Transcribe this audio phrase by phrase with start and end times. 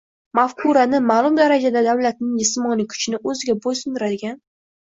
[0.37, 4.43] Mafkurani ma’lum darajada davlatning jismoniy kuchini o‘ziga bo‘ysundiradigan